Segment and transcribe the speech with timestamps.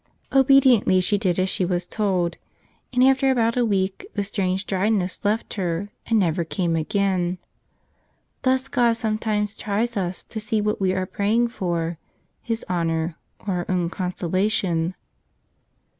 [0.33, 2.39] Obediently she did as she was told,
[2.91, 7.37] and after about a week the strange dryness left her and never came again.
[8.41, 11.99] Thus God sometimes tries us, to see what we are praying for,
[12.41, 14.95] His honor or our own consolation.